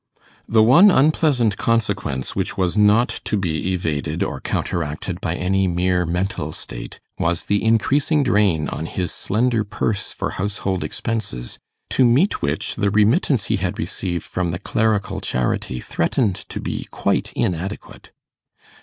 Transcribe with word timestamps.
The 0.49 0.63
one 0.63 0.89
unpleasant 0.89 1.57
consequence 1.57 2.35
which 2.35 2.57
was 2.57 2.75
not 2.75 3.09
to 3.23 3.37
be 3.37 3.71
evaded 3.71 4.23
or 4.23 4.41
counteracted 4.41 5.21
by 5.21 5.35
any 5.35 5.67
mere 5.67 6.07
mental 6.07 6.51
state, 6.53 6.99
was 7.19 7.43
the 7.45 7.63
increasing 7.63 8.23
drain 8.23 8.67
on 8.69 8.87
his 8.87 9.11
slender 9.13 9.63
purse 9.63 10.11
for 10.11 10.31
household 10.31 10.83
expenses, 10.83 11.59
to 11.91 12.03
meet 12.03 12.41
which 12.41 12.77
the 12.77 12.89
remittance 12.89 13.45
he 13.45 13.57
had 13.57 13.77
received 13.77 14.23
from 14.25 14.49
the 14.49 14.57
clerical 14.57 15.21
charity 15.21 15.79
threatened 15.79 16.33
to 16.49 16.59
be 16.59 16.87
quite 16.89 17.31
inadequate. 17.33 18.11